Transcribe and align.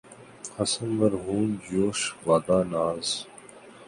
حسن 0.57 0.87
مرہون 0.99 1.49
جوش 1.65 1.99
بادۂ 2.23 2.57
ناز 2.71 3.07